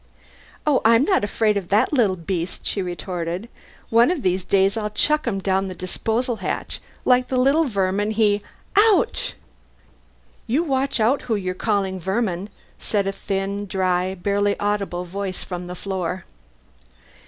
"Oh, 0.65 0.81
I'm 0.83 1.03
not 1.03 1.23
afraid 1.23 1.57
of 1.57 1.69
that 1.69 1.93
little 1.93 2.15
beast," 2.15 2.65
she 2.65 2.81
retorted. 2.81 3.47
"One 3.91 4.09
of 4.09 4.23
these 4.23 4.43
days 4.43 4.75
I'll 4.75 4.89
chuck 4.89 5.27
him 5.27 5.37
down 5.37 5.67
the 5.67 5.75
disposal 5.75 6.37
hatch 6.37 6.81
like 7.05 7.27
the 7.27 7.37
little 7.37 7.65
vermin 7.65 8.09
he 8.09 8.41
ouch!" 8.75 9.35
"You 10.47 10.63
watch 10.63 10.99
out 10.99 11.21
who 11.29 11.35
you're 11.35 11.53
calling 11.53 11.99
vermin," 11.99 12.49
said 12.79 13.05
a 13.05 13.11
thin, 13.11 13.67
dry, 13.67 14.15
barely 14.15 14.57
audible 14.59 15.05
voice 15.05 15.43
from 15.43 15.67
the 15.67 15.75
floor. 15.75 16.25